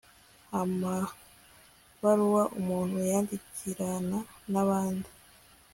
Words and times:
amabaruwa 0.61 2.43
umuntu 2.59 2.97
yandikirana 3.09 4.19
n'abandi 4.51 5.09